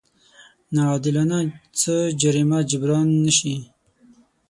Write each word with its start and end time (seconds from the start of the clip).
ناعادلانه 0.73 1.39
څه 1.79 1.95
جريمه 2.21 2.59
جبران 2.69 3.07
نه 3.25 3.31
شي. 3.37 3.55